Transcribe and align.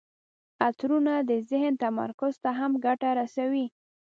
عطرونه 0.67 1.13
د 1.29 1.31
ذهن 1.49 1.73
تمرکز 1.83 2.33
ته 2.43 2.49
هم 2.59 2.71
ګټه 2.85 3.09
رسوي. 3.19 3.65